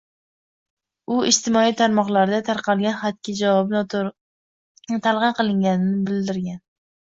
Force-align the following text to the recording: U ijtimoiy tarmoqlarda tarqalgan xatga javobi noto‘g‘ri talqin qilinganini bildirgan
U 1.15 1.17
ijtimoiy 1.31 1.75
tarmoqlarda 1.81 2.39
tarqalgan 2.47 2.95
xatga 3.03 3.35
javobi 3.41 3.77
noto‘g‘ri 3.77 4.99
talqin 5.09 5.37
qilinganini 5.43 5.93
bildirgan 6.11 6.61